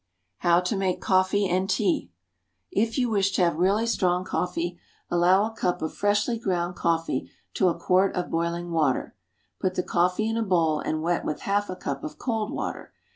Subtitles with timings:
[0.39, 2.09] How to make Coffee and Tea.
[2.71, 4.79] If you wish to have really strong coffee,
[5.11, 9.15] allow a cup of freshly ground coffee to a quart of boiling water.
[9.59, 12.91] Put the coffee in a bowl and wet with half a cup of cold water.